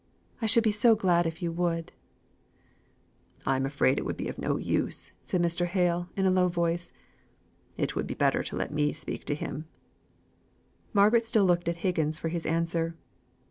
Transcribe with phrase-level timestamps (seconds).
[0.41, 1.91] I should be so glad if you would."
[3.45, 5.67] "I'm afraid it would be of no use," said Mr.
[5.67, 6.91] Hale, in a low voice.
[7.77, 9.67] "It would be better to let me speak to him."
[10.91, 12.95] Margaret still looked at Higgins for his answer.